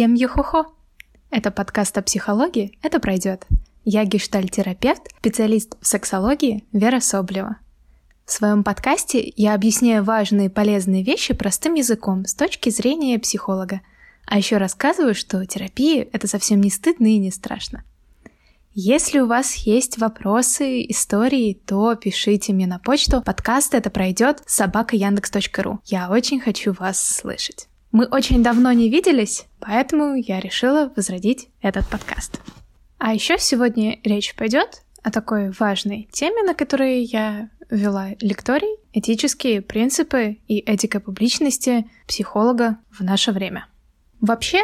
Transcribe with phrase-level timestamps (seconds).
[0.00, 0.64] Всем юхухо!
[1.30, 3.44] Это подкаст о психологии «Это пройдет».
[3.84, 7.58] Я гештальтерапевт, специалист в сексологии Вера Соблева.
[8.24, 13.82] В своем подкасте я объясняю важные и полезные вещи простым языком с точки зрения психолога.
[14.24, 17.84] А еще рассказываю, что терапия— это совсем не стыдно и не страшно.
[18.72, 23.20] Если у вас есть вопросы, истории, то пишите мне на почту.
[23.20, 25.80] Подкаст это пройдет собака яндекс.ру.
[25.84, 27.68] Я очень хочу вас слышать.
[27.92, 32.40] Мы очень давно не виделись, поэтому я решила возродить этот подкаст.
[32.98, 39.62] А еще сегодня речь пойдет о такой важной теме, на которой я вела лекторий «Этические
[39.62, 43.66] принципы и этика публичности психолога в наше время».
[44.20, 44.60] Вообще,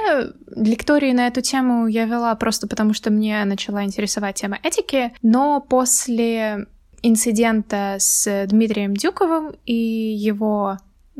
[0.54, 5.60] лектории на эту тему я вела просто потому, что мне начала интересовать тема этики, но
[5.60, 6.66] после
[7.02, 10.78] инцидента с Дмитрием Дюковым и его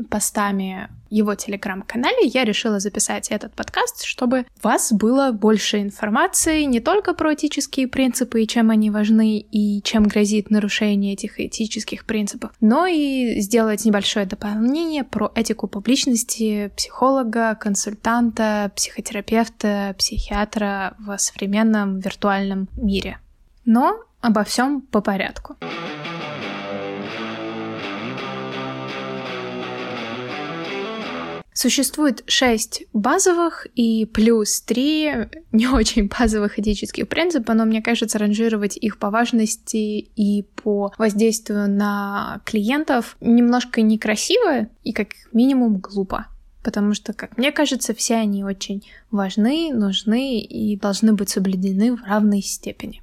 [0.09, 6.79] постами его телеграм-канале я решила записать этот подкаст, чтобы у вас было больше информации не
[6.79, 12.51] только про этические принципы и чем они важны и чем грозит нарушение этих этических принципов,
[12.59, 22.67] но и сделать небольшое дополнение про этику публичности психолога, консультанта, психотерапевта, психиатра в современном виртуальном
[22.75, 23.19] мире.
[23.65, 25.55] Но обо всем по порядку.
[31.57, 35.11] Существует шесть базовых и плюс три
[35.51, 39.75] не очень базовых этических принципов, но мне кажется, ранжировать их по важности
[40.15, 46.27] и по воздействию на клиентов немножко некрасиво и как минимум глупо.
[46.61, 52.03] Потому что, как мне кажется, все они очень важны, нужны и должны быть соблюдены в
[52.03, 53.01] равной степени.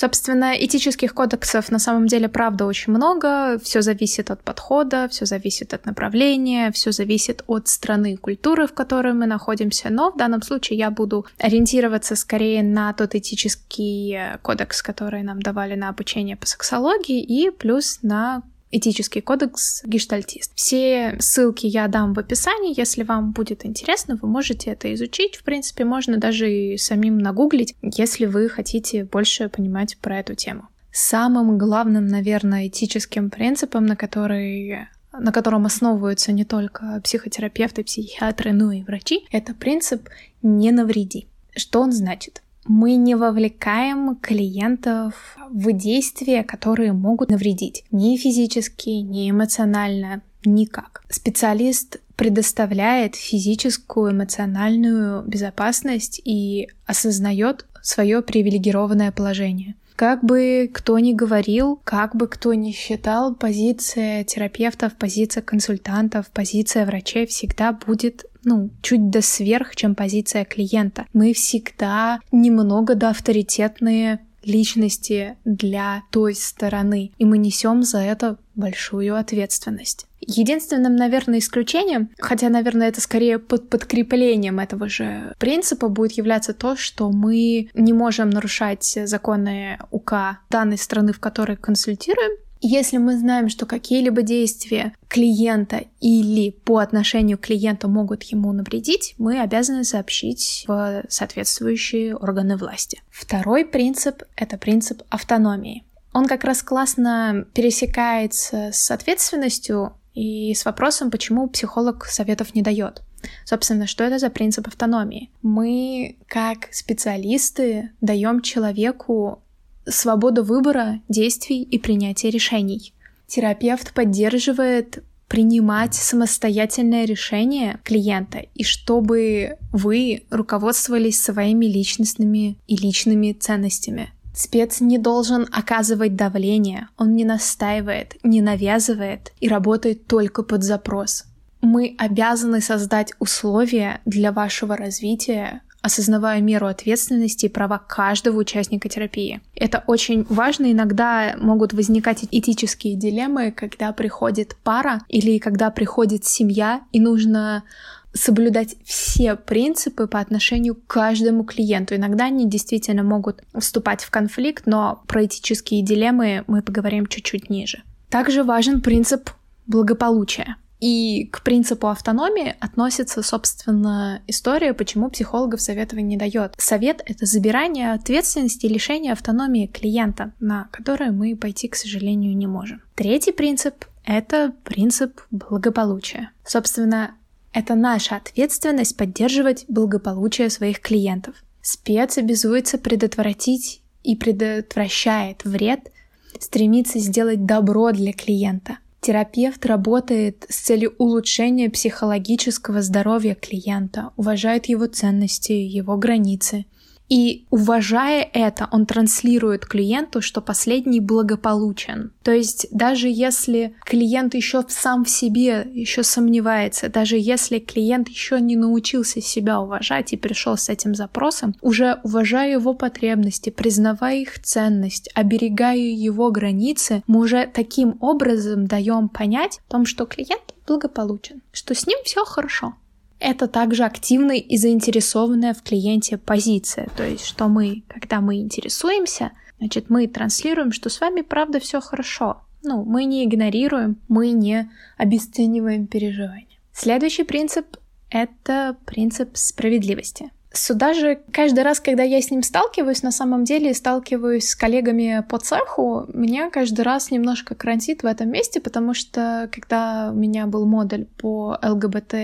[0.00, 3.58] Собственно, этических кодексов на самом деле, правда, очень много.
[3.62, 9.12] Все зависит от подхода, все зависит от направления, все зависит от страны культуры, в которой
[9.12, 9.90] мы находимся.
[9.90, 15.42] Но в данном случае я буду ориентироваться скорее на тот этический э, кодекс, который нам
[15.42, 20.52] давали на обучение по сексологии, и плюс на этический кодекс гештальтист.
[20.54, 25.36] Все ссылки я дам в описании, если вам будет интересно, вы можете это изучить.
[25.36, 30.68] В принципе, можно даже и самим нагуглить, если вы хотите больше понимать про эту тему.
[30.92, 38.70] Самым главным, наверное, этическим принципом, на который на котором основываются не только психотерапевты, психиатры, но
[38.70, 40.08] и врачи, это принцип
[40.40, 41.26] «не навреди».
[41.56, 42.42] Что он значит?
[42.70, 51.02] Мы не вовлекаем клиентов в действия, которые могут навредить ни физически, ни эмоционально, никак.
[51.10, 59.74] Специалист предоставляет физическую, эмоциональную безопасность и осознает свое привилегированное положение.
[60.00, 66.86] Как бы кто ни говорил, как бы кто ни считал, позиция терапевтов, позиция консультантов, позиция
[66.86, 71.04] врачей всегда будет ну, чуть до сверх, чем позиция клиента.
[71.12, 79.16] Мы всегда немного до авторитетные личности для той стороны, и мы несем за это большую
[79.16, 80.06] ответственность.
[80.20, 86.76] Единственным, наверное, исключением, хотя, наверное, это скорее под подкреплением этого же принципа будет являться то,
[86.76, 92.32] что мы не можем нарушать законы УК данной страны, в которой консультируем,
[92.62, 99.14] если мы знаем, что какие-либо действия клиента или по отношению к клиенту могут ему навредить,
[99.16, 103.02] мы обязаны сообщить в соответствующие органы власти.
[103.10, 105.84] Второй принцип— это принцип автономии.
[106.12, 113.02] Он как раз классно пересекается с ответственностью и с вопросом, почему психолог советов не дает.
[113.44, 115.30] Собственно, что это за принцип автономии?
[115.42, 119.42] Мы, как специалисты, даем человеку
[119.86, 122.92] свободу выбора, действий и принятия решений.
[123.26, 134.10] Терапевт поддерживает принимать самостоятельное решение клиента, и чтобы вы руководствовались своими личностными и личными ценностями.
[134.34, 141.24] Спец не должен оказывать давление, он не настаивает, не навязывает и работает только под запрос.
[141.62, 149.40] Мы обязаны создать условия для вашего развития, осознавая меру ответственности и права каждого участника терапии.
[149.54, 150.72] Это очень важно.
[150.72, 157.64] Иногда могут возникать этические дилеммы, когда приходит пара или когда приходит семья, и нужно
[158.12, 161.94] соблюдать все принципы по отношению к каждому клиенту.
[161.94, 167.82] Иногда они действительно могут вступать в конфликт, но про этические дилеммы мы поговорим чуть-чуть ниже.
[168.08, 169.30] Также важен принцип
[169.66, 170.56] благополучия.
[170.80, 176.54] И к принципу автономии относится, собственно, история, почему психологов советовать не дает.
[176.56, 182.46] Совет— это забирание ответственности и лишение автономии клиента, на которое мы пойти, к сожалению, не
[182.46, 182.80] можем.
[182.94, 186.30] Третий принцип— это принцип благополучия.
[186.46, 187.14] Собственно,
[187.52, 191.34] Это наша ответственность поддерживать благополучие своих клиентов.
[191.62, 195.90] Спец обязуется предотвратить и предотвращает вред,
[196.38, 198.78] стремится сделать добро для клиента.
[199.00, 206.66] Терапевт работает с целью улучшения психологического здоровья клиента, уважает его ценности, его границы–
[207.10, 212.12] и уважая это, он транслирует клиенту, что последний благополучен.
[212.22, 218.40] То есть даже если клиент еще сам в себе еще сомневается, даже если клиент еще
[218.40, 224.40] не научился себя уважать и пришел с этим запросом, уже уважая его потребности, признавая их
[224.40, 231.42] ценность, оберегая его границы, мы уже таким образом даем понять о том, что клиент благополучен,
[231.50, 232.74] что с ним все хорошо.
[233.20, 236.88] Это также активная и заинтересованная в клиенте позиция.
[236.96, 241.80] То есть, что мы, когда мы интересуемся, значит, мы транслируем, что с вами правда все
[241.80, 242.40] хорошо.
[242.62, 246.58] Ну, мы не игнорируем, мы не обесцениваем переживания.
[246.72, 247.76] Следующий принцип—
[248.10, 250.30] это принцип справедливости.
[250.52, 255.24] Сюда же каждый раз, когда я с ним сталкиваюсь, на самом деле сталкиваюсь с коллегами
[255.28, 260.46] по цеху, меня каждый раз немножко крантит в этом месте, потому что когда у меня
[260.46, 262.14] был модуль по ЛГБТ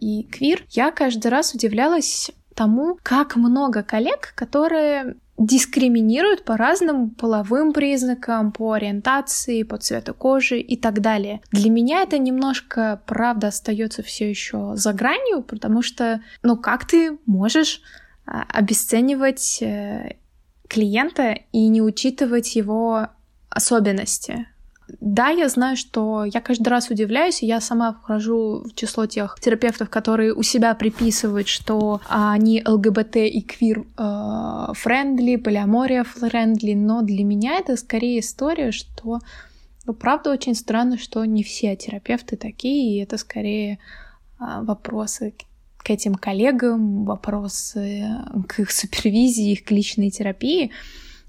[0.00, 7.72] и квир, я каждый раз удивлялась тому, как много коллег, которые дискриминируют по разным половым
[7.72, 11.40] признакам, по ориентации, по цвету кожи и так далее.
[11.52, 17.18] Для меня это немножко, правда, остается все еще за гранью, потому что, ну, как ты
[17.24, 17.80] можешь
[18.26, 20.16] а, обесценивать э,
[20.68, 23.06] клиента и не учитывать его
[23.48, 24.46] особенности?
[25.00, 29.38] Да, я знаю, что я каждый раз удивляюсь, и я сама вхожу в число тех
[29.40, 37.02] терапевтов, которые у себя приписывают, что они ЛГБТ и квир э, friendly, полиамория friendly, но
[37.02, 39.20] для меня это скорее история, что
[39.86, 43.78] ну, правда очень странно, что не все терапевты такие, и это скорее
[44.40, 45.34] э, вопросы
[45.76, 48.04] к этим коллегам, вопросы
[48.48, 50.70] к их супервизии, их к личной терапии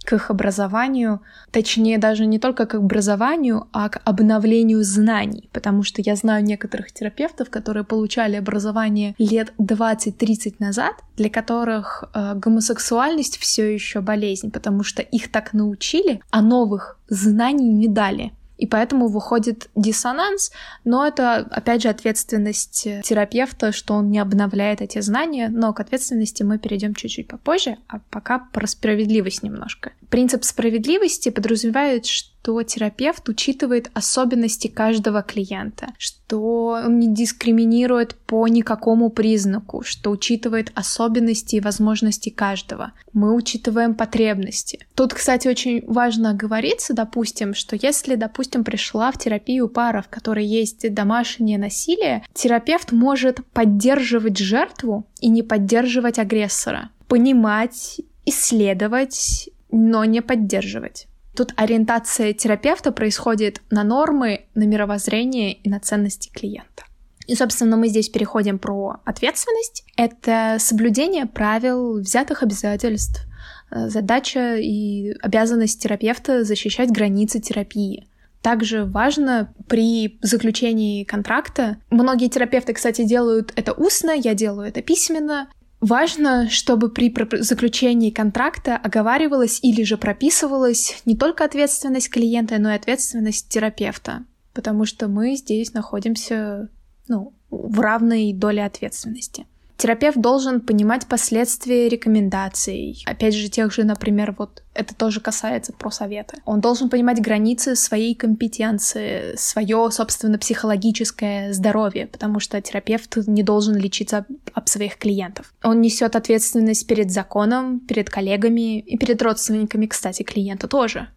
[0.04, 6.02] к их образованию, точнее даже не только к образованию, а к обновлению знаний, потому что
[6.02, 13.74] я знаю некоторых терапевтов, которые получали образование лет 20-30 назад, для которых э, гомосексуальность все
[13.74, 19.70] еще болезнь, потому что их так научили, а новых знаний не дали и поэтому выходит
[19.76, 20.52] диссонанс,
[20.84, 26.44] но это, опять же, ответственность терапевта, что он не обновляет эти знания, но к ответственности
[26.44, 29.94] мы перейдем чуть-чуть попозже, а пока про справедливость немножко.
[30.10, 39.10] Принцип справедливости подразумевает, что терапевт учитывает особенности каждого клиента, что он не дискриминирует по никакому
[39.10, 42.94] признаку, что учитывает особенности и возможности каждого.
[43.14, 44.88] Мы учитываем потребности.
[44.96, 50.46] Тут, кстати, очень важно говориться, допустим, что если, допустим, пришла в терапию пара, в которой
[50.46, 60.22] есть домашнее насилие, терапевт может поддерживать жертву и не поддерживать агрессора, понимать, исследовать но не
[60.22, 61.08] поддерживать.
[61.40, 66.84] Тут ориентация терапевта происходит на нормы, на мировоззрение и на ценности клиента.
[67.28, 69.86] И, собственно, мы здесь переходим про ответственность.
[69.96, 73.26] Это соблюдение правил, взятых обязательств,
[73.72, 78.10] э, задача и обязанность терапевта защищать границы терапии.
[78.42, 85.48] Также важно при заключении контракта, многие терапевты, кстати, делают это устно, я делаю это письменно,
[85.82, 92.76] Важно, чтобы при заключении контракта оговаривалась или же прописывалась не только ответственность клиента, но и
[92.76, 96.70] ответственность терапевта, потому что мы здесь находимся
[97.08, 99.46] ну, в равной доле ответственности.
[99.80, 103.02] Терапевт должен понимать последствия рекомендаций.
[103.06, 106.42] Опять же, тех же, например, вот это тоже касается про советы.
[106.44, 113.78] Он должен понимать границы своей компетенции, свое, собственно, психологическое здоровье, потому что терапевт не должен
[113.78, 115.54] лечиться об своих клиентов.
[115.64, 121.08] Он несет ответственность перед законом, перед коллегами и перед родственниками, кстати, клиента тоже.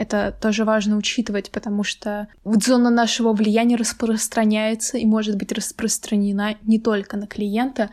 [0.00, 6.78] Это тоже важно учитывать, потому что зона нашего влияния распространяется и может быть распространена не
[6.78, 7.90] только на клиента,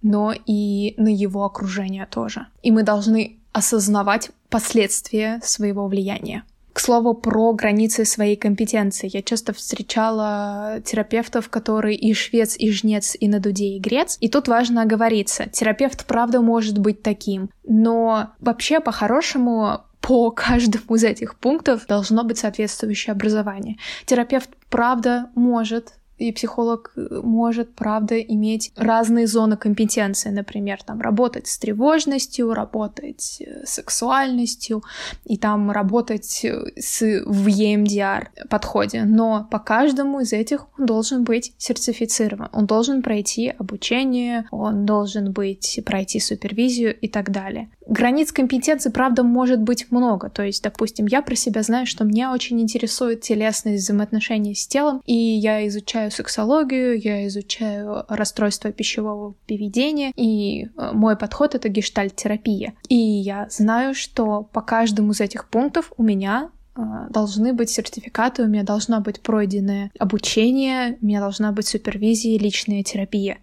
[0.00, 2.46] но и на его окружение тоже.
[2.62, 6.44] И мы должны осознавать последствия своего влияния.
[6.72, 9.10] К слову, про границы своей компетенции.
[9.12, 14.16] Я часто встречала терапевтов, которые и швец, и жнец, и на дуде, и грец.
[14.20, 15.44] И тут важно оговориться.
[15.46, 17.50] Терапевт, правда, может быть таким.
[17.64, 23.76] Но вообще, по-хорошему, по каждому из этих пунктов должно быть соответствующее образование.
[24.06, 30.28] Терапевт, правда, может и психолог э, может, правда, иметь разные зоны компетенции.
[30.30, 34.82] Например, там работать с тревожностью, работать э, с сексуальностью
[35.24, 39.04] и там работать э, с, в EMDR подходе.
[39.04, 42.50] Но по каждому из этих он должен быть сертифицирован.
[42.52, 47.70] Он должен пройти обучение, он должен быть, пройти супервизию и так далее.
[47.90, 50.30] Границ компетенции, правда, может быть много.
[50.30, 55.02] То есть, допустим, я про себя знаю, что мне очень интересует телесность взаимоотношений с телом,
[55.06, 62.74] и я изучаю сексологию, я изучаю расстройство пищевого поведения, и э, мой подход— это гештальт-терапия.
[62.88, 66.80] И я знаю, что по каждому из этих пунктов у меня э,
[67.10, 72.38] должны быть сертификаты, у меня должно быть пройденное обучение, у меня должна быть супервизия и
[72.38, 73.38] личная терапия.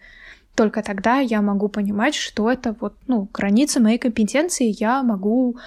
[0.58, 5.58] Только тогда я могу понимать, что это вот, ну, граница моей компетенции, я могу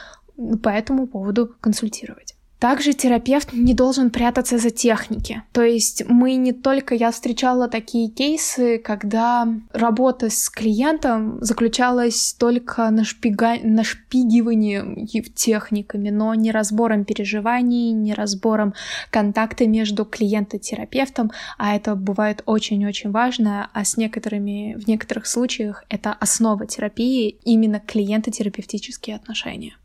[0.64, 2.34] по этому поводу консультировать.
[2.60, 5.42] Также терапевт не должен прятаться за техники.
[5.52, 6.94] То есть мы не только...
[6.94, 13.54] Я встречала такие кейсы, когда работа с клиентом заключалась только на, шпига...
[13.62, 18.74] на шпигивании техниками, но не разбором переживаний, не разбором
[19.10, 25.26] контакта между клиентом и терапевтом, а это бывает очень-очень важно, а с некоторыми, в некоторых
[25.26, 29.76] случаях это основа терапии, именно клиентотерапевтические отношения.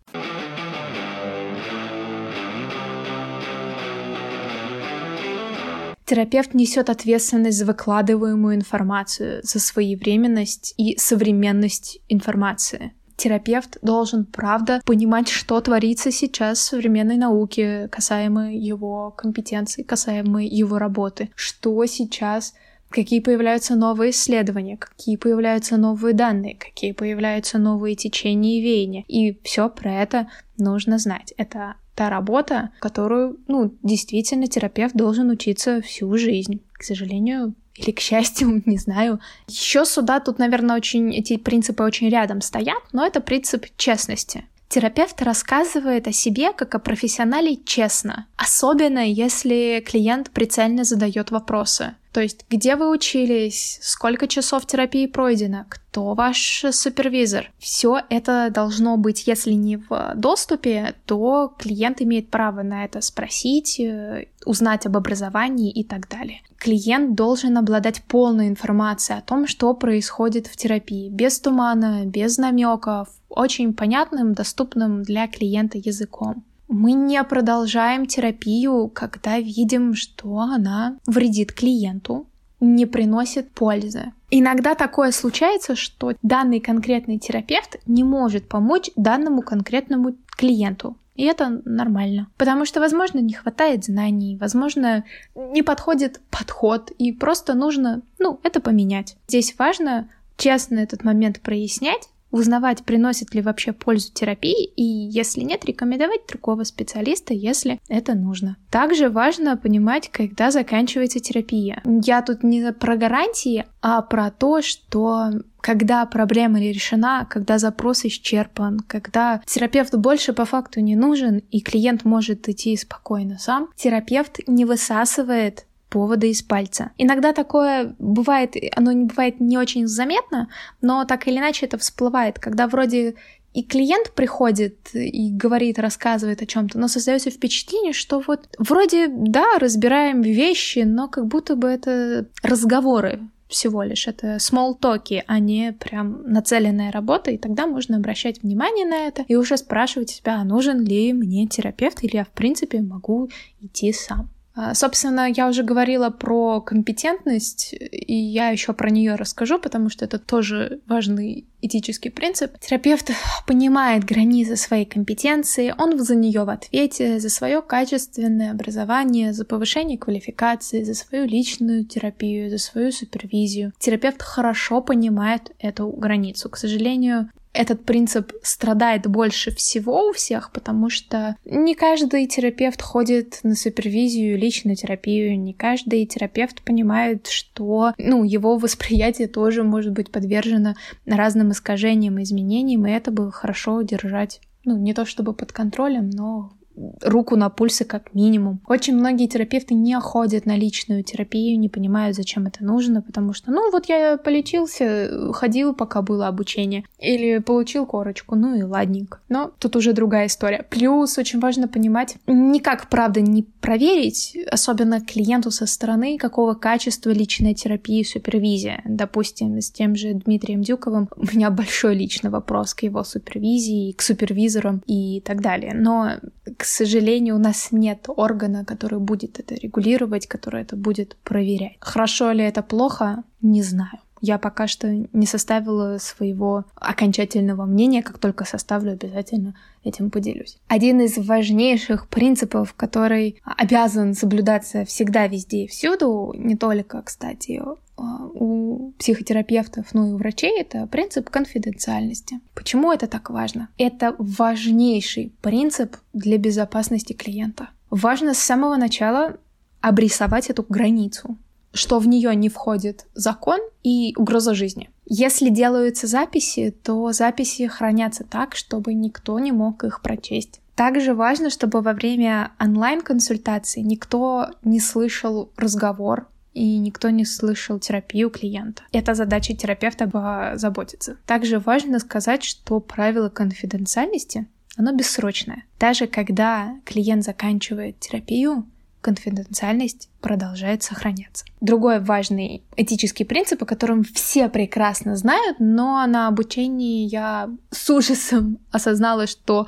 [6.06, 12.94] Терапевт несет ответственность за выкладываемую информацию, за своевременность и современность информации.
[13.18, 20.78] Терапевт должен, правда, понимать, что творится сейчас в современной науке, касаемо его компетенций, касаемо его
[20.78, 22.54] работы, что сейчас
[22.90, 29.04] какие появляются новые исследования, какие появляются новые данные, какие появляются новые течения и веяния.
[29.08, 31.34] И все про это нужно знать.
[31.38, 36.62] Это та работа, которую, ну, действительно терапевт должен учиться всю жизнь.
[36.74, 39.20] К сожалению, или к счастью, не знаю.
[39.48, 44.46] Еще сюда тут, наверное, очень эти принципы очень рядом стоят, но это принцип честности.
[44.76, 51.96] Терапевт рассказывает о себе как о профессионале честно, особенно если клиент прицельно задает вопросы.
[52.12, 57.52] То есть, где вы учились, сколько часов терапии пройдено, кто ваш супервизор.
[57.58, 63.80] Все это должно быть, если не в доступе, то клиент имеет право на это спросить,
[63.80, 66.42] э, узнать об образовании и так далее.
[66.58, 73.10] Клиент должен обладать полной информацией о том, что происходит в терапии, без тумана, без намеков,
[73.36, 76.44] очень понятным, доступным для клиента языком.
[76.68, 82.28] Мы не продолжаем терапию, когда видим, что она вредит клиенту,
[82.60, 84.14] не приносит пользы.
[84.32, 90.98] Иногда такое случается, что данный конкретный терапевт не может помочь данному конкретному клиенту.
[91.16, 92.28] И это нормально.
[92.38, 98.60] Потому что, возможно, не хватает знаний, возможно, не подходит подход, и просто нужно, ну, это
[98.60, 99.16] поменять.
[99.28, 105.64] Здесь важно честно этот момент прояснять, узнавать, приносит ли вообще пользу терапии, и если нет,
[105.66, 108.58] рекомендовать другого специалиста, если это нужно.
[108.70, 111.82] Также важно понимать, когда заканчивается терапия.
[111.86, 118.82] Я тут не про гарантии, а про то, что когда проблема решена, когда запрос исчерпан,
[118.82, 124.66] когда терапевт больше по факту не нужен, и клиент может идти спокойно сам, терапевт не
[124.66, 125.66] высасывает
[125.96, 126.92] повода из пальца.
[126.98, 130.50] Иногда такое бывает, оно не бывает не очень заметно,
[130.82, 133.16] но так или иначе это всплывает, когда вроде
[133.54, 139.58] и клиент приходит и говорит, рассказывает о чем-то, но создается впечатление, что вот вроде да,
[139.58, 144.10] разбираем вещи, но как будто бы это разговоры всего лишь.
[144.10, 149.24] Это small talk, а не прям нацеленная работа, и тогда можно обращать внимание на это
[149.30, 153.30] и уже спрашивать себя, а нужен ли мне терапевт, или я в принципе могу
[153.62, 154.35] идти сам.
[154.56, 160.06] А, собственно, я уже говорила про компетентность, и я еще про нее расскажу, потому что
[160.06, 162.58] это тоже важный этический принцип.
[162.60, 163.12] Терапевт
[163.48, 169.98] понимает границы своей компетенции, он за нее в ответе, за свое качественное образование, за повышение
[169.98, 173.74] квалификации, за свою личную терапию, за свою супервизию.
[173.78, 176.50] Терапевт хорошо понимает эту границу.
[176.50, 183.40] К сожалению, этот принцип страдает больше всего у всех, потому что не каждый терапевт ходит
[183.44, 190.12] на супервизию, личную терапию, не каждый терапевт понимает, что ну, его восприятие тоже может быть
[190.12, 195.52] подвержено разным искажениям и изменениям, и это бы хорошо держать, ну, не то чтобы под
[195.52, 196.52] контролем, но
[197.02, 198.62] руку на пульсе как минимум.
[198.68, 203.52] Очень многие терапевты не ходят на личную терапию, не понимают, зачем это нужно, потому что,
[203.52, 209.20] ну, вот я полечился, ходил, пока было обучение, или получил корочку, ну и ладненько.
[209.30, 210.66] Но тут уже другая история.
[210.70, 217.54] Плюс очень важно понимать, никак, правда, не проверить, особенно клиенту со стороны, какого качества личная
[217.54, 218.82] терапия и супервизия.
[218.86, 224.02] Допустим, с тем же Дмитрием Дюковым у меня большой личный вопрос к его супервизии, к
[224.02, 225.74] супервизорам и так далее.
[225.74, 226.18] Но,
[226.58, 231.78] к сожалению, у нас нет органа, который будет это регулировать, который это будет проверять.
[231.80, 234.00] Хорошо ли это плохо, не знаю.
[234.22, 240.58] Я пока что не составила своего окончательного мнения, как только составлю, обязательно этим поделюсь.
[240.68, 247.62] Один из важнейших принципов, который обязан соблюдаться всегда, везде и всюду, не только, кстати,
[247.98, 252.40] у психотерапевтов, но и у врачей, это принцип конфиденциальности.
[252.54, 253.70] Почему это так важно?
[253.78, 257.70] Это важнейший принцип для безопасности клиента.
[257.90, 259.38] Важно с самого начала
[259.82, 261.38] обрисовать эту границу,
[261.74, 264.90] что в нее не входит закон и угроза жизни.
[265.06, 270.62] Если делаются записи, то записи хранятся так, чтобы никто не мог их прочесть.
[270.76, 278.32] Также важно, чтобы во время онлайн-консультации никто не слышал разговор и никто не слышал терапию
[278.32, 278.82] клиента.
[278.92, 281.18] Это задача терапевта заботиться.
[281.28, 284.48] Также важно сказать, что правило конфиденциальности,
[284.78, 285.66] оно бессрочное.
[285.80, 288.66] Даже когда клиент заканчивает терапию,
[289.02, 291.46] конфиденциальность продолжает сохраняться.
[291.62, 298.58] Другой важный этический принцип, о котором все прекрасно знают, но на обучении я с ужасом
[298.72, 299.68] осознала, что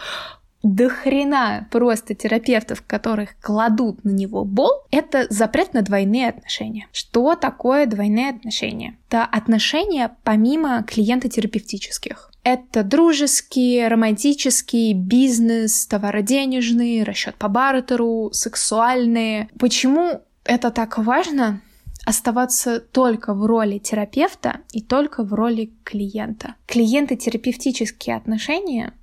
[0.63, 6.87] до хрена просто терапевтов, которых кладут на него бол, это запрет на двойные отношения.
[6.91, 8.97] Что такое двойные отношения?
[9.07, 12.31] Это отношения помимо клиента-терапевтических.
[12.43, 19.49] Это дружеские, романтические, бизнес, товароденежные, расчет по бартеру, сексуальные.
[19.59, 21.61] Почему это так важно?
[22.05, 26.55] оставаться только в роли терапевта и только в роли клиента.
[26.65, 28.93] Клиенты-терапевтические отношения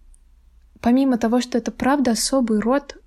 [0.85, 2.99] помимо того, что это правда особый род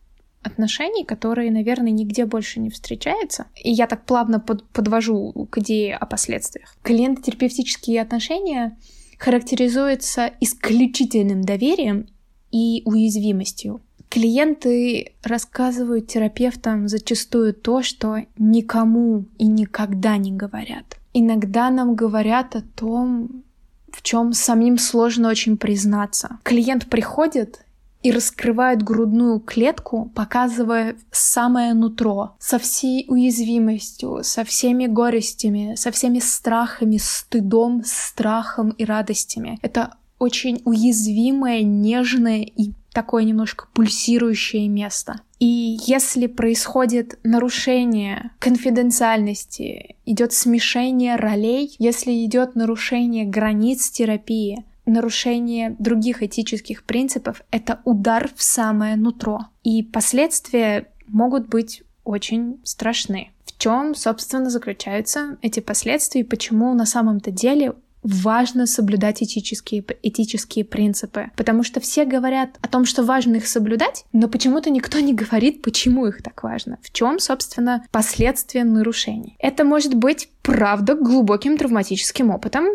[0.42, 3.46] отношений, которые, наверное, нигде больше не встречаются.
[3.56, 6.76] И я так плавно под, подвожу к идее о последствиях.
[6.82, 8.76] Клиентотерапевтические отношения
[9.20, 12.08] характеризуются исключительным доверием
[12.52, 13.82] и уязвимостью.
[14.10, 20.98] Клиенты рассказывают терапевтам зачастую то, что никому и никогда не говорят.
[21.14, 23.44] Иногда нам говорят о том,
[23.92, 26.40] в чем самим сложно очень признаться.
[26.44, 27.62] Клиент приходит
[28.08, 36.20] и раскрывает грудную клетку, показывая самое нутро, со всей уязвимостью, со всеми горестями, со всеми
[36.20, 39.60] страхами, стыдом, страхом и радостями.
[39.62, 45.20] Это очень уязвимое, нежное и такое немножко пульсирующее место.
[45.40, 56.24] И если происходит нарушение конфиденциальности, идет смешение ролей, если идет нарушение границ терапии, нарушение других
[56.24, 59.42] этических принципов— это удар в самое нутро.
[59.64, 63.32] И последствия могут быть очень страшны.
[63.46, 67.74] В чем, собственно, заключаются эти последствия и почему на самом-то деле
[68.04, 71.32] важно соблюдать этические, этические принципы.
[71.36, 75.62] Потому что все говорят о том, что важно их соблюдать, но почему-то никто не говорит,
[75.62, 76.78] почему их так важно.
[76.82, 79.36] В чем, собственно, последствия нарушений.
[79.40, 82.68] Это может быть, правда, глубоким травматическим опытом,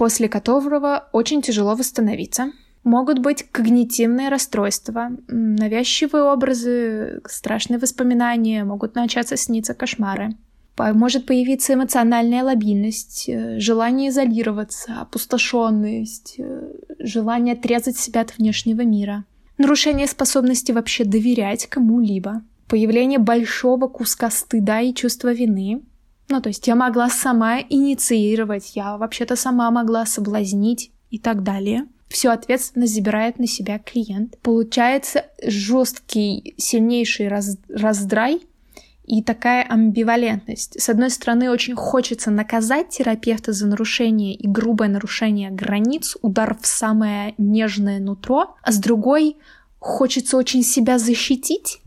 [0.00, 2.52] после которого очень тяжело восстановиться.
[2.84, 10.30] Могут быть когнитивные расстройства, навязчивые образы, страшные воспоминания, могут начаться сниться кошмары.
[10.78, 19.26] Может появиться эмоциональная лобильность, э, желание изолироваться, опустошенность, э, желание отрезать себя от внешнего мира,
[19.58, 25.82] нарушение способности вообще доверять кому-либо, появление большого куска стыда и чувства вины,
[26.30, 31.86] ну, то есть я могла сама инициировать, я вообще-то сама могла соблазнить и так далее.
[32.08, 34.38] Всю ответственность забирает на себя клиент.
[34.40, 38.40] Получается жесткий, сильнейший раз, раздрай
[39.04, 40.80] и такая амбивалентность.
[40.80, 46.66] С одной стороны, очень хочется наказать терапевта за нарушение и грубое нарушение границ, удар в
[46.66, 49.36] самое нежное нутро, а с другой
[49.78, 51.80] хочется очень себя защитить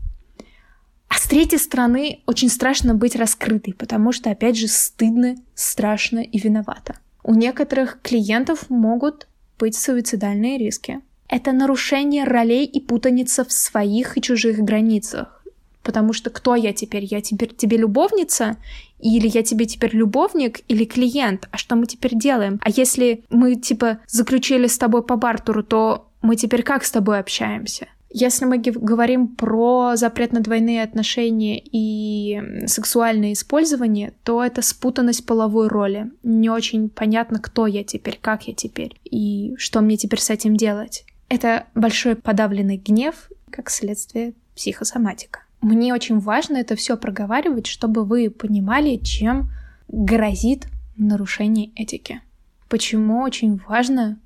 [1.14, 6.38] а с третьей стороны, очень страшно быть раскрытой, потому что, опять же, стыдно, страшно и
[6.38, 6.98] виновато.
[7.22, 11.00] У некоторых клиентов могут быть суицидальные риски.
[11.28, 15.44] Это нарушение ролей и путаница в своих и чужих границах.
[15.84, 17.04] Потому что кто я теперь?
[17.04, 18.56] Я теперь тебе любовница?
[18.98, 21.46] Или я тебе теперь любовник или клиент?
[21.52, 22.58] А что мы теперь делаем?
[22.60, 27.20] А если мы, типа, заключили с тобой по бартеру, то мы теперь как с тобой
[27.20, 27.86] общаемся?
[28.16, 35.66] Если мы говорим про запрет на двойные отношения и сексуальное использование, то это спутанность половой
[35.66, 36.12] роли.
[36.22, 40.56] Не очень понятно, кто я теперь, как я теперь и что мне теперь с этим
[40.56, 41.04] делать.
[41.28, 45.40] Это большой подавленный гнев, как следствие психосоматика.
[45.60, 49.50] Мне очень важно это все проговаривать, чтобы вы понимали, чем
[49.88, 52.20] грозит нарушение этики.
[52.68, 54.20] Почему очень важно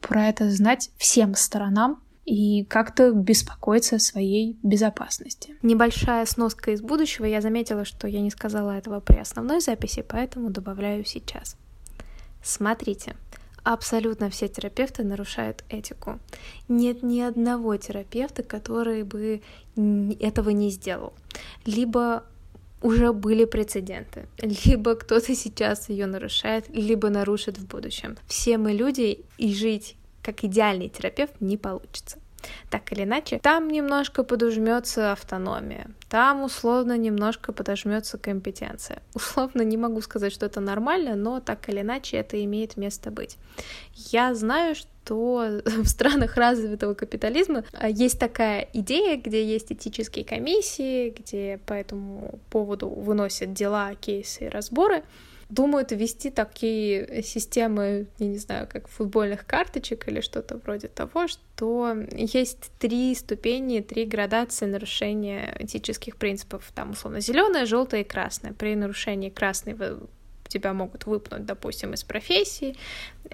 [0.00, 5.54] про это знать всем сторонам и как-то беспокоиться о своей безопасности.
[5.62, 7.24] Небольшая сноска из будущего.
[7.24, 11.56] Я заметила, что я не сказала этого при основной записи, поэтому добавляю сейчас.
[12.42, 13.14] Смотрите,
[13.62, 16.18] абсолютно все терапевты нарушают этику.
[16.68, 19.40] Нет ни одного терапевта, который бы
[19.76, 21.12] этого не сделал.
[21.64, 22.24] Либо
[22.82, 28.16] уже были прецеденты, либо кто-то сейчас ее нарушает, либо нарушит в будущем.
[28.26, 32.18] Все мы люди, и жить как идеальный терапевт не получится
[32.70, 39.02] так или иначе, там немножко подожмется автономия, там условно немножко подожмется компетенция.
[39.14, 43.36] Условно не могу сказать, что это нормально, но так или иначе это имеет место быть.
[43.94, 51.10] Я знаю, что в странах развитого капитализма а, есть такая идея, где есть этические комиссии,
[51.10, 55.02] где по этому поводу выносят дела, кейсы и разборы,
[55.48, 61.96] думают ввести такие системы, я не знаю, как футбольных карточек или что-то вроде того, что
[62.12, 66.70] есть три ступени, три градации нарушения этических принципов.
[66.74, 68.52] Там, условно, зеленая, желтая и красная.
[68.52, 69.74] При нарушении красной
[70.48, 72.76] тебя могут выпнуть, допустим, из профессии,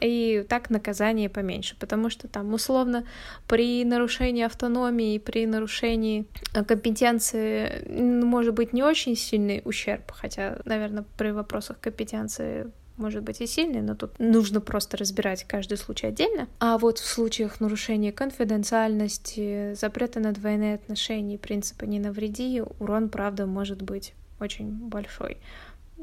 [0.01, 3.05] и так наказание поменьше, потому что там условно
[3.47, 7.85] при нарушении автономии, при нарушении э, компетенции
[8.25, 13.81] может быть не очень сильный ущерб, хотя, наверное, при вопросах компетенции может быть и сильный,
[13.81, 16.47] но тут нужно просто разбирать каждый случай отдельно.
[16.61, 23.47] А вот в случаях нарушения конфиденциальности, запрета на двойные отношения, принципа «не навреди», урон, правда,
[23.47, 25.39] может быть очень большой.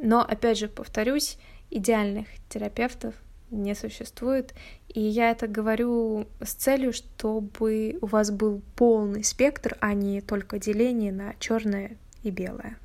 [0.02, 1.38] Но, опять же, повторюсь,
[1.70, 3.14] идеальных терапевтов
[3.52, 4.54] не существует.
[4.88, 10.60] И я это говорю с целью, чтобы у вас был полный спектр, а не только
[10.60, 12.78] деление на черное и белое.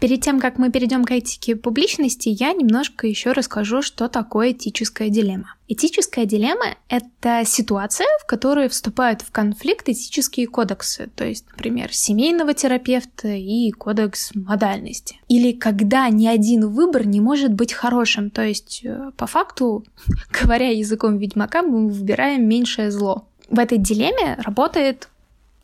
[0.00, 5.08] Перед тем, как мы перейдем к этике публичности, я немножко еще расскажу, что такое этическая
[5.08, 5.56] дилемма.
[5.66, 12.54] Этическая дилемма— это ситуация, в которой вступают в конфликт этические кодексы, то есть, например, семейного
[12.54, 15.20] терапевта и кодекс модальности.
[15.28, 19.84] Или когда ни один выбор не может быть хорошим, то есть, э, по факту,
[20.42, 23.26] говоря языком ведьмака, мы выбираем меньшее зло.
[23.50, 25.08] В этой дилемме работает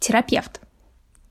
[0.01, 0.61] терапевт.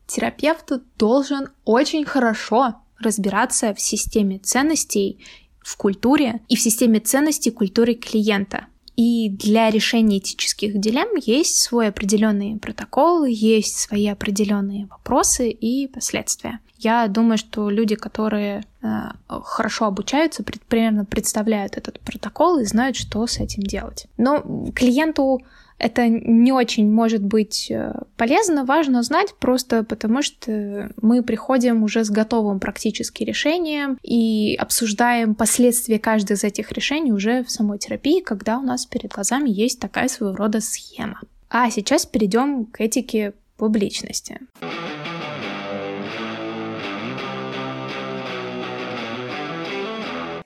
[0.08, 5.20] Терапевт должен очень хорошо разбираться в системе ценностей,
[5.62, 8.66] в культуре и в системе ценностей культуры клиента.
[8.96, 16.60] И для решения этических дилемм есть свой определенный протокол, есть свои определенные вопросы и последствия.
[16.78, 18.88] Я думаю, что люди, которые э,
[19.28, 24.06] хорошо обучаются, примерно представляют этот протокол и знают, что с этим делать.
[24.18, 24.42] Но
[24.76, 25.42] клиенту
[25.84, 32.06] это не очень может быть э, полезно, важно знать просто потому, что мы приходим уже
[32.06, 38.22] с готовым практически решением и обсуждаем последствия каждого из этих решений уже в самой терапии,
[38.22, 41.19] когда у нас перед глазами есть такая своего рода схема.
[41.50, 44.39] А сейчас перейдем к этике публичности.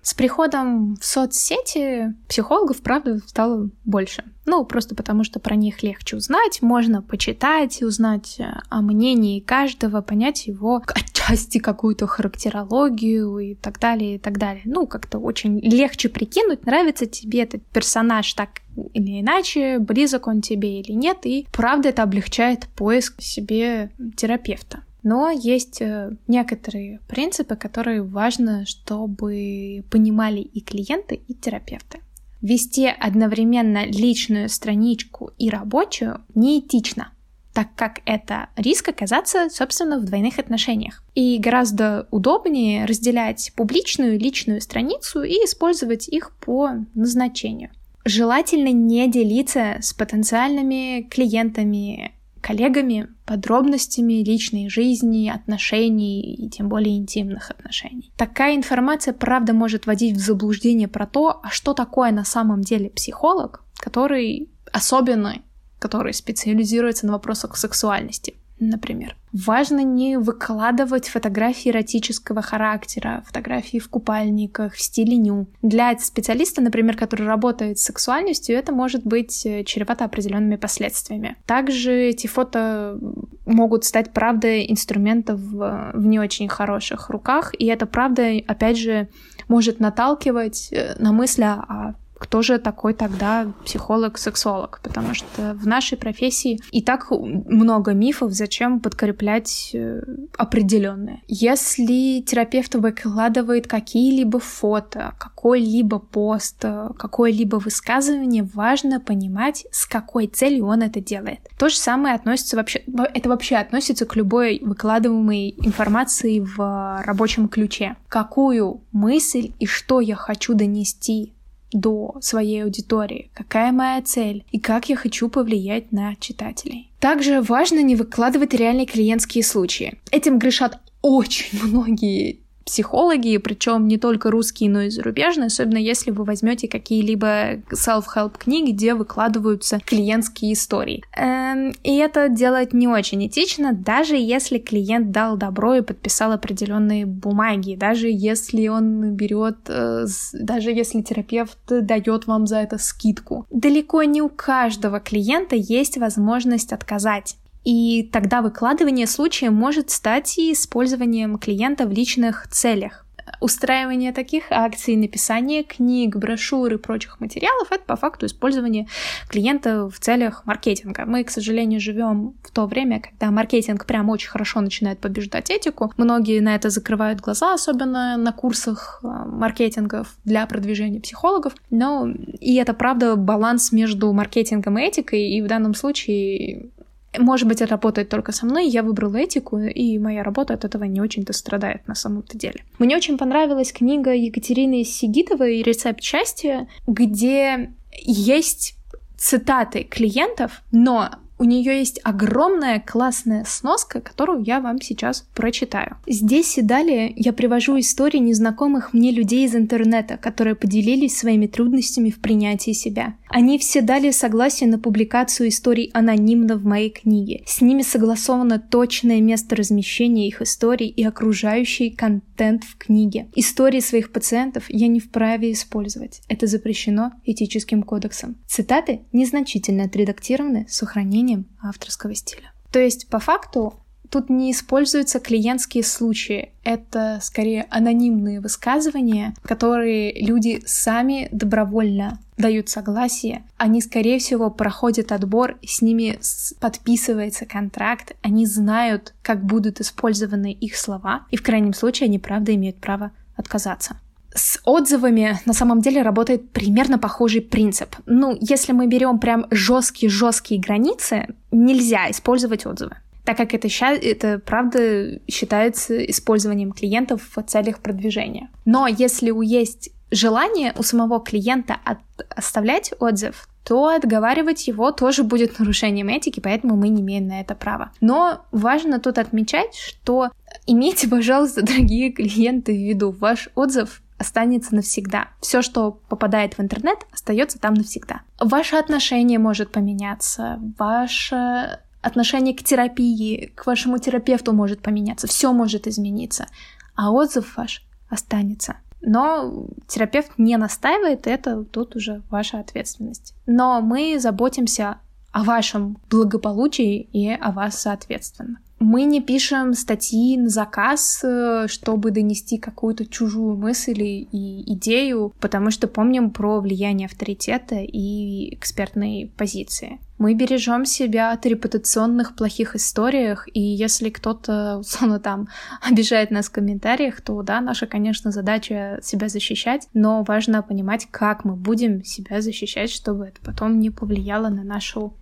[0.07, 4.23] С приходом в соцсети психологов, правда, стало больше.
[4.45, 9.99] Ну, просто потому что про них легче узнать, можно почитать, узнать э, о мнении каждого,
[9.99, 14.61] понять его отчасти какую-то характерологию и так далее, и так далее.
[14.63, 18.61] Ну, как-то очень легче прикинуть, нравится тебе этот персонаж так
[18.93, 24.83] или иначе, близок он тебе или нет, и правда это облегчает поиск себе терапевта.
[25.09, 31.99] Но есть э, некоторые принципы, которые важно, чтобы понимали и клиенты, и терапевты.
[32.41, 37.13] Вести одновременно личную страничку и рабочую неэтично,
[37.53, 41.01] так как это риск оказаться, собственно, в двойных отношениях.
[41.15, 47.69] И гораздо удобнее разделять публичную и личную страницу и использовать их по назначению.
[48.03, 57.51] Желательно не делиться с потенциальными клиентами коллегами подробностями личной жизни, отношений и тем более интимных
[57.51, 58.11] отношений.
[58.17, 62.89] Такая информация, правда, может вводить в заблуждение про то, а что такое на самом деле
[62.89, 65.41] психолог, который особенно,
[65.79, 68.35] который специализируется на вопросах сексуальности.
[68.59, 69.15] Например.
[69.33, 75.47] Важно не выкладывать фотографии эротического характера, фотографии в купальниках, в стиле ню.
[75.61, 81.35] Для специалиста, например, который работает с сексуальностью, это может быть э, чревато определенными последствиями.
[81.45, 82.99] Также эти фото
[83.45, 89.09] могут стать, правда, инструментом в, в не очень хороших руках, и это, правда, опять же,
[89.47, 94.79] может наталкивать э, на мысль о кто же такой тогда психолог-сексолог?
[94.83, 100.01] Потому что в нашей профессии и так много мифов, зачем подкреплять э,
[100.37, 101.21] определенные.
[101.27, 110.65] Если терапевт выкладывает какие-либо фото, какой-либо пост, э, какое-либо высказывание, важно понимать, с какой целью
[110.65, 111.39] он это делает.
[111.57, 117.95] То же самое относится вообще, это вообще относится к любой выкладываемой информации в рабочем ключе.
[118.07, 121.33] Какую мысль и что я хочу донести
[121.71, 126.89] до своей аудитории, какая моя цель и как я хочу повлиять на читателей.
[126.99, 129.99] Также важно не выкладывать реальные клиентские случаи.
[130.11, 136.25] Этим грешат очень многие психологи, причем не только русские, но и зарубежные, особенно если вы
[136.25, 141.03] возьмете какие-либо self-help книги, где выкладываются клиентские истории.
[141.15, 147.05] Эм, и это делать не очень этично, даже если клиент дал добро и подписал определенные
[147.05, 153.45] бумаги, даже если он берет, э, даже если терапевт дает вам за это скидку.
[153.49, 157.37] Далеко не у каждого клиента есть возможность отказать.
[157.67, 163.05] И тогда выкладывание случая может стать и использованием клиента в личных целях.
[163.41, 168.87] Устраивание таких акций, написание книг, брошюр и прочих материалов— это по факту использование
[169.27, 171.03] клиента в целях маркетинга.
[171.05, 175.91] Мы, к сожалению, живем в то время, когда маркетинг прям очень хорошо начинает побеждать этику.
[175.97, 181.53] Многие на это закрывают глаза, особенно на курсах э, маркетингов для продвижения психологов.
[181.69, 182.07] Но
[182.39, 186.69] и это, правда, баланс между маркетингом и этикой, и в данном случае
[187.17, 190.83] может быть, это работает только со мной, я выбрала этику, и моя работа от этого
[190.85, 192.63] не очень-то страдает на самом-то деле.
[192.79, 197.71] Мне очень понравилась книга Екатерины Сигитовой «Рецепт счастья», где
[198.03, 198.75] есть
[199.17, 205.97] цитаты клиентов, но у нее есть огромная классная сноска, которую я вам сейчас прочитаю.
[206.07, 212.09] Здесь и далее я привожу истории незнакомых мне людей из интернета, которые поделились своими трудностями
[212.09, 213.15] в принятии себя.
[213.29, 217.43] Они все дали согласие на публикацию историй анонимно в моей книге.
[217.45, 223.27] С ними согласовано точное место размещения их историй и окружающий контент в книге.
[223.35, 226.21] Истории своих пациентов я не вправе использовать.
[226.29, 228.37] Это запрещено этическим кодексом.
[228.47, 231.26] Цитаты незначительно отредактированы с сохранением
[231.61, 232.51] авторского стиля.
[232.71, 236.51] То есть, по факту, тут не используются клиентские случаи.
[236.63, 243.43] Это скорее анонимные высказывания, которые люди сами добровольно дают согласие.
[243.57, 246.19] Они, скорее всего, проходят отбор, с ними
[246.59, 252.53] подписывается контракт, они знают, как будут использованы их слова, и в крайнем случае они, правда,
[252.53, 253.99] имеют право отказаться.
[254.37, 257.95] С отзывами на самом деле работает примерно похожий принцип.
[258.05, 265.19] Ну, если мы берем прям жесткие-жесткие границы, нельзя использовать отзывы так как это, это правда
[265.27, 268.49] считается использованием клиентов в целях продвижения.
[268.63, 271.97] Но если у есть желание у самого клиента от,
[272.29, 277.53] оставлять отзыв, то отговаривать его тоже будет нарушением этики, поэтому мы не имеем на это
[277.53, 277.91] права.
[277.99, 280.29] Но важно тут отмечать, что
[280.65, 285.29] имейте, пожалуйста, дорогие клиенты, в виду, ваш отзыв останется навсегда.
[285.41, 288.21] Все, что попадает в интернет, остается там навсегда.
[288.39, 295.87] Ваше отношение может поменяться, ваше отношение к терапии, к вашему терапевту может поменяться, все может
[295.87, 296.47] измениться,
[296.95, 298.77] а отзыв ваш останется.
[299.01, 303.35] Но терапевт не настаивает, это тут уже ваша ответственность.
[303.45, 304.97] Но мы заботимся
[305.31, 308.59] о вашем благополучии и о вас соответственно.
[308.79, 315.71] Мы не пишем статьи на заказ, э, чтобы донести какую-то чужую мысль и идею, потому
[315.71, 319.99] что помним про влияние авторитета и экспертной позиции.
[320.19, 325.47] Мы бережем себя от репутационных плохих историях, и если кто-то, условно, там
[325.81, 331.45] обижает нас в комментариях, то да, наша, конечно, задача себя защищать, но важно понимать, как
[331.45, 335.13] мы будем себя защищать, чтобы это потом не повлияло на нашу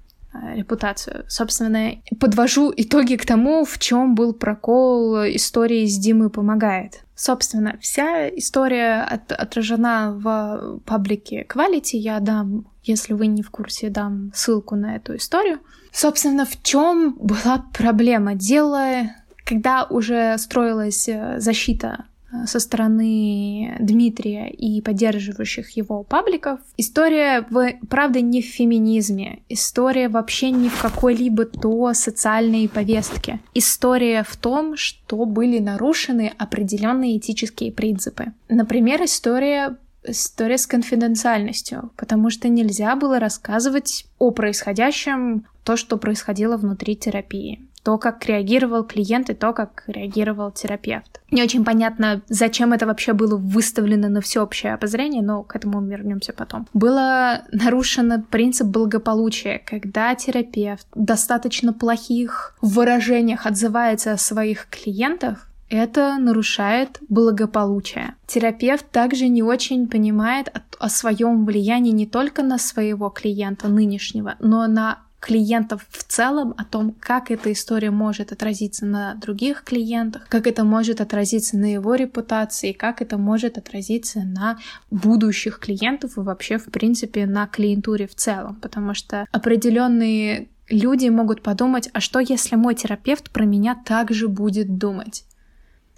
[0.56, 1.26] репутацию.
[1.28, 7.04] Собственно, подвожу итоги к тому, в чем был прокол истории с Димой помогает.
[7.16, 11.98] Собственно, вся история от, отражена в паблике Quality.
[11.98, 15.60] Я дам, если вы не в курсе, дам ссылку на эту историю.
[15.92, 18.36] Собственно, в чем была проблема?
[18.36, 19.04] Дело,
[19.46, 22.15] когда уже строилась э, защита э,
[22.46, 26.60] со стороны Дмитрия и поддерживающих его пабликов.
[26.78, 29.40] История, в, правда, не в феминизме.
[29.50, 33.40] История вообще не в какой-либо то социальной повестке.
[33.54, 38.34] История в том, что были нарушены определенные этические принципы.
[38.50, 46.58] Например, история история с конфиденциальностью, потому что нельзя было рассказывать о происходящем то, что происходило
[46.58, 51.22] внутри терапии то, как реагировал клиент и то, как реагировал терапевт.
[51.30, 55.92] Не очень понятно, зачем это вообще было выставлено на всеобщее обозрение, но к этому мы
[55.92, 56.68] вернемся потом.
[56.74, 66.18] Было нарушено принцип благополучия, когда терапевт в достаточно плохих выражениях отзывается о своих клиентах, это
[66.20, 68.16] нарушает благополучие.
[68.28, 74.36] Терапевт также не очень понимает о, о своем влиянии не только на своего клиента нынешнего,
[74.40, 80.28] но на клиентов в целом, о том, как эта история может отразиться на других клиентах,
[80.30, 84.60] как это может отразиться на его репутации, как это может отразиться на
[84.92, 88.60] будущих клиентов и вообще, в принципе, на клиентуре в целом.
[88.62, 94.78] Потому что определенные люди могут подумать, а что если мой терапевт про меня также будет
[94.78, 95.26] думать?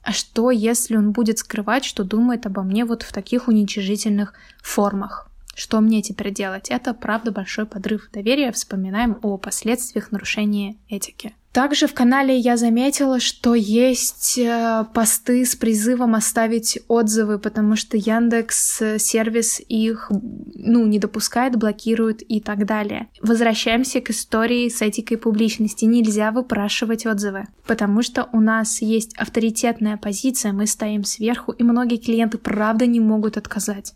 [0.04, 5.27] А что, если он будет скрывать, что думает обо мне вот в таких уничижительных формах?
[5.58, 6.70] Что мне теперь делать?
[6.70, 8.52] Это, правда, большой подрыв доверия.
[8.52, 11.34] Вспоминаем о последствиях нарушения этики.
[11.52, 17.98] Также в канале я заметила, что есть э, посты с призывом оставить отзывы, потому что
[17.98, 23.08] Яндекс э, сервис их ну, не допускает, блокирует и так далее.
[23.24, 25.86] Возвращаемся к истории с этикой публичности.
[25.86, 31.98] Нельзя выпрашивать отзывы, потому что у нас есть авторитетная позиция, мы стоим сверху, и многие
[31.98, 33.96] клиенты правда не могут отказать.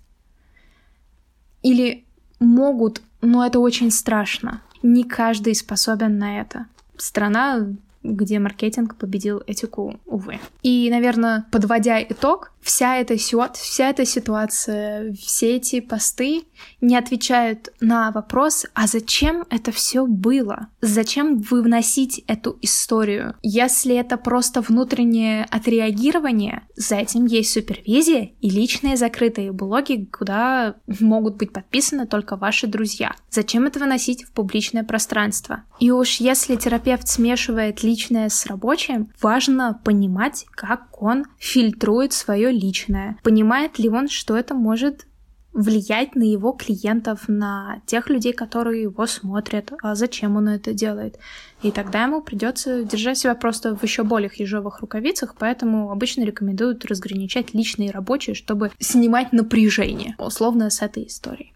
[1.62, 2.06] Или
[2.40, 4.62] могут, но это очень страшно.
[4.84, 6.66] Не каждый способен на это.
[6.98, 7.68] Страна
[8.04, 10.40] где маркетинг победил этику, увы.
[10.64, 16.44] И, наверное, подводя итог, вся эта, вся эта ситуация, все эти посты
[16.80, 20.68] не отвечают на вопрос, а зачем это все было?
[20.82, 23.36] Зачем выносить эту историю?
[23.42, 31.38] Если это просто внутреннее отреагирование, за этим есть супервизия и личные закрытые блоги, куда могут
[31.38, 33.16] быть подписаны только ваши друзья.
[33.30, 35.64] Зачем это выносить в публичное пространство?
[35.80, 43.18] И уж если терапевт смешивает личное с рабочим, важно понимать, как он фильтрует свое личное.
[43.24, 45.06] Понимает ли он, что это может
[45.54, 51.20] влиять на его клиентов, на тех людей, которые его смотрят, а зачем он это делает.
[51.62, 56.86] И тогда ему придется держать себя просто в еще более ежовых рукавицах, поэтому обычно рекомендуют
[56.86, 61.54] разграничать личные и рабочие, чтобы снимать напряжение, условно, с этой историей.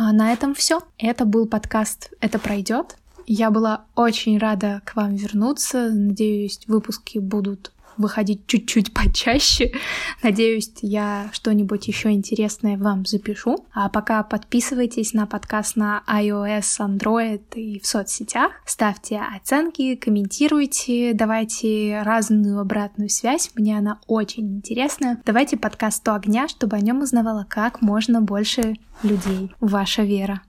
[0.00, 0.80] А на этом все.
[0.96, 2.96] Это был подкаст «Это пройдет».
[3.30, 5.90] Я была очень рада к вам вернуться.
[5.92, 9.72] Надеюсь, выпуски будут выходить чуть-чуть почаще.
[10.22, 13.66] Надеюсь, я что-нибудь еще интересное вам запишу.
[13.74, 18.52] А пока подписывайтесь на подкаст на iOS, Android и в соцсетях.
[18.64, 23.50] Ставьте оценки, комментируйте, давайте разную обратную связь.
[23.54, 25.20] Мне она очень интересна.
[25.26, 29.52] Давайте подкаст «То огня», чтобы о нем узнавала как можно больше людей.
[29.60, 30.40] Ваша Вера.